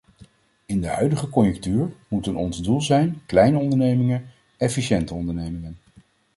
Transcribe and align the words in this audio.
In 0.65 0.81
de 0.81 0.87
huidige 0.87 1.29
conjunctuur 1.29 1.93
moeten 2.07 2.35
ons 2.35 2.61
doel 2.61 2.81
zijn: 2.81 3.21
kleine 3.25 3.57
ondernemingen, 3.57 4.25
efficiënte 4.57 5.13
ondernemingen. 5.13 5.77